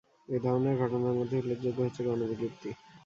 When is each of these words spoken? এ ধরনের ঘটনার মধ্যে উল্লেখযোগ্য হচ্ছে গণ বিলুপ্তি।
এ 0.29 0.37
ধরনের 0.39 0.75
ঘটনার 0.81 1.17
মধ্যে 1.19 1.35
উল্লেখযোগ্য 1.37 1.79
হচ্ছে 1.81 2.01
গণ 2.03 2.19
বিলুপ্তি। 2.31 2.69